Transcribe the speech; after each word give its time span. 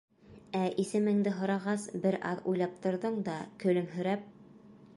Ә 0.59 0.61
исемеңде 0.83 1.33
һорағас, 1.41 1.85
бер 2.05 2.17
аҙ 2.29 2.41
уйлап 2.53 2.81
торҙоң 2.87 3.21
да, 3.29 3.37
көлөмһөрәп: 3.65 4.25